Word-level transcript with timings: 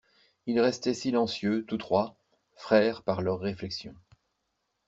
Ils 0.47 0.59
restaient 0.59 0.95
silencieux 0.95 1.63
tous 1.63 1.77
trois, 1.77 2.15
frères 2.55 3.03
par 3.03 3.21
leurs 3.21 3.37
réflexions. 3.37 3.93